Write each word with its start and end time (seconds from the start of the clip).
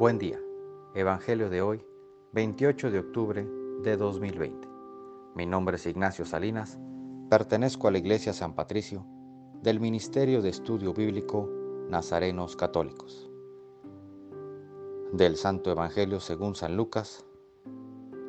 Buen 0.00 0.16
día. 0.16 0.40
Evangelio 0.94 1.50
de 1.50 1.60
hoy, 1.60 1.84
28 2.32 2.90
de 2.90 3.00
octubre 3.00 3.46
de 3.82 3.98
2020. 3.98 4.66
Mi 5.34 5.44
nombre 5.44 5.76
es 5.76 5.84
Ignacio 5.84 6.24
Salinas, 6.24 6.78
pertenezco 7.28 7.86
a 7.86 7.90
la 7.90 7.98
Iglesia 7.98 8.32
San 8.32 8.54
Patricio 8.54 9.04
del 9.60 9.78
Ministerio 9.78 10.40
de 10.40 10.48
Estudio 10.48 10.94
Bíblico 10.94 11.50
Nazarenos 11.90 12.56
Católicos. 12.56 13.30
Del 15.12 15.36
Santo 15.36 15.70
Evangelio 15.70 16.18
según 16.18 16.54
San 16.54 16.78
Lucas, 16.78 17.26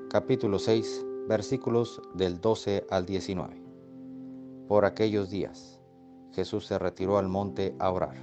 capítulo 0.09 0.59
6, 0.59 1.05
versículos 1.29 2.01
del 2.13 2.41
12 2.41 2.85
al 2.89 3.05
19. 3.05 3.63
Por 4.67 4.83
aquellos 4.83 5.29
días, 5.29 5.79
Jesús 6.33 6.65
se 6.65 6.77
retiró 6.77 7.17
al 7.17 7.29
monte 7.29 7.73
a 7.79 7.89
orar 7.91 8.17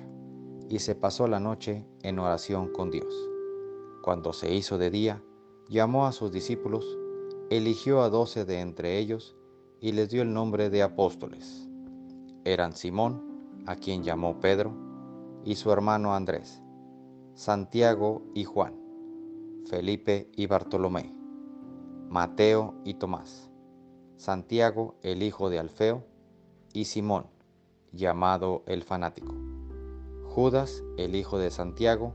y 0.69 0.81
se 0.81 0.95
pasó 0.95 1.27
la 1.27 1.41
noche 1.41 1.87
en 2.03 2.19
oración 2.19 2.71
con 2.75 2.91
Dios. 2.91 3.38
Cuando 4.03 4.33
se 4.33 4.55
hizo 4.55 4.79
de 4.79 4.91
día, 4.91 5.23
llamó 5.69 6.07
a 6.07 6.13
sus 6.13 6.33
discípulos, 6.33 6.85
eligió 7.51 8.03
a 8.03 8.11
doce 8.11 8.45
de 8.45 8.61
entre 8.61 8.99
ellos 8.99 9.37
y 9.81 9.93
les 9.93 10.11
dio 10.11 10.23
el 10.23 10.33
nombre 10.33 10.71
de 10.71 10.83
apóstoles. 10.83 11.69
Eran 12.45 12.75
Simón, 12.75 13.63
a 13.67 13.77
quien 13.77 14.03
llamó 14.03 14.41
Pedro, 14.41 14.73
y 15.45 15.57
su 15.57 15.71
hermano 15.71 16.15
Andrés, 16.15 16.63
Santiago 17.35 18.23
y 18.35 18.45
Juan, 18.45 18.75
Felipe 19.69 20.31
y 20.37 20.47
Bartolomé, 20.47 21.15
Mateo 22.09 22.75
y 22.85 22.95
Tomás, 22.95 23.51
Santiago 24.17 24.97
el 25.03 25.23
hijo 25.23 25.51
de 25.51 25.59
Alfeo, 25.59 26.05
y 26.73 26.85
Simón, 26.87 27.27
llamado 27.93 28.63
el 28.67 28.83
fanático. 28.83 29.35
Judas, 30.25 30.83
el 30.97 31.15
hijo 31.15 31.39
de 31.39 31.51
Santiago, 31.51 32.15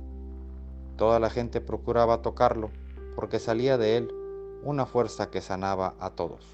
Toda 1.01 1.19
la 1.19 1.31
gente 1.31 1.61
procuraba 1.61 2.21
tocarlo 2.21 2.69
porque 3.15 3.39
salía 3.39 3.79
de 3.79 3.97
él 3.97 4.13
una 4.61 4.85
fuerza 4.85 5.31
que 5.31 5.41
sanaba 5.41 5.95
a 5.99 6.11
todos. 6.11 6.45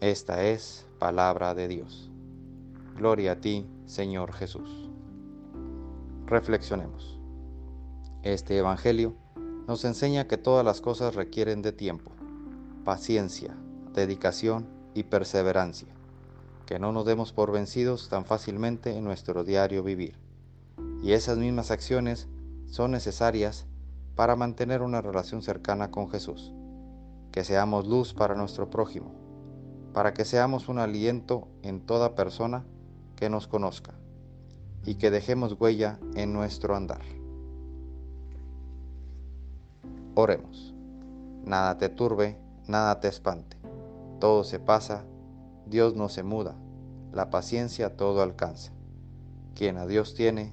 Esta 0.00 0.44
es 0.44 0.86
palabra 0.98 1.54
de 1.54 1.68
Dios. 1.68 2.10
Gloria 2.96 3.32
a 3.32 3.40
ti, 3.42 3.66
Señor 3.84 4.32
Jesús. 4.32 4.88
Reflexionemos. 6.24 7.20
Este 8.22 8.56
Evangelio 8.56 9.14
nos 9.66 9.84
enseña 9.84 10.26
que 10.26 10.38
todas 10.38 10.64
las 10.64 10.80
cosas 10.80 11.16
requieren 11.16 11.60
de 11.60 11.72
tiempo, 11.72 12.12
paciencia, 12.86 13.54
dedicación 13.92 14.66
y 14.94 15.02
perseverancia, 15.02 15.88
que 16.64 16.78
no 16.78 16.92
nos 16.92 17.04
demos 17.04 17.34
por 17.34 17.52
vencidos 17.52 18.08
tan 18.08 18.24
fácilmente 18.24 18.96
en 18.96 19.04
nuestro 19.04 19.44
diario 19.44 19.82
vivir 19.82 20.27
y 21.02 21.12
esas 21.12 21.38
mismas 21.38 21.70
acciones 21.70 22.28
son 22.66 22.90
necesarias 22.90 23.66
para 24.14 24.36
mantener 24.36 24.82
una 24.82 25.00
relación 25.00 25.42
cercana 25.42 25.90
con 25.90 26.10
Jesús, 26.10 26.52
que 27.30 27.44
seamos 27.44 27.86
luz 27.86 28.14
para 28.14 28.34
nuestro 28.34 28.68
prójimo, 28.68 29.12
para 29.92 30.12
que 30.12 30.24
seamos 30.24 30.68
un 30.68 30.78
aliento 30.78 31.48
en 31.62 31.80
toda 31.80 32.14
persona 32.14 32.64
que 33.16 33.30
nos 33.30 33.46
conozca 33.46 33.94
y 34.84 34.96
que 34.96 35.10
dejemos 35.10 35.56
huella 35.58 35.98
en 36.14 36.32
nuestro 36.32 36.74
andar. 36.74 37.02
Oremos. 40.14 40.74
Nada 41.44 41.78
te 41.78 41.88
turbe, 41.88 42.36
nada 42.66 42.98
te 43.00 43.08
espante. 43.08 43.56
Todo 44.18 44.42
se 44.42 44.58
pasa, 44.58 45.04
Dios 45.66 45.94
no 45.94 46.08
se 46.08 46.24
muda, 46.24 46.56
la 47.12 47.30
paciencia 47.30 47.96
todo 47.96 48.22
alcanza. 48.22 48.72
Quien 49.54 49.78
a 49.78 49.86
Dios 49.86 50.14
tiene, 50.14 50.52